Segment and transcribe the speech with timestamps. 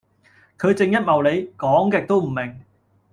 [0.57, 2.65] 佢正一茂里，講極都唔明